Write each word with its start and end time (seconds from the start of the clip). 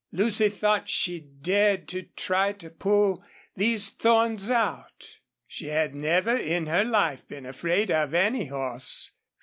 Lucy 0.11 0.49
thought 0.49 0.89
she 0.89 1.19
dared 1.19 1.87
to 1.87 2.01
try 2.01 2.51
to 2.51 2.71
pull 2.71 3.23
these 3.55 3.91
thorns 3.91 4.49
out. 4.49 5.19
She 5.45 5.67
had 5.67 5.93
never 5.93 6.35
in 6.35 6.65
her 6.65 6.83
life 6.83 7.27
been 7.27 7.45
afraid 7.45 7.91
of 7.91 8.15
any 8.15 8.45
horse. 8.47 9.11